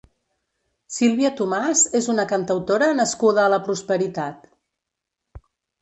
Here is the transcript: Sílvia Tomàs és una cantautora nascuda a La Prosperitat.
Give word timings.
Sílvia 0.95 1.31
Tomàs 1.41 1.83
és 2.01 2.09
una 2.15 2.27
cantautora 2.33 2.89
nascuda 3.03 3.47
a 3.47 3.55
La 3.59 3.63
Prosperitat. 3.69 4.53